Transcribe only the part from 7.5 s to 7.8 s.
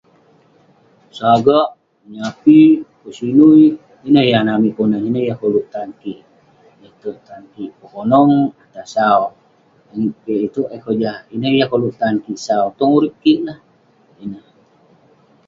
kik